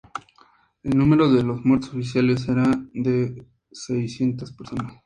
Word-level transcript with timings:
El 0.81 0.97
número 0.97 1.29
de 1.31 1.43
muertos 1.43 1.89
oficiales 1.91 2.49
era 2.49 2.65
de 2.95 3.45
seiscientas 3.71 4.51
personas. 4.51 4.95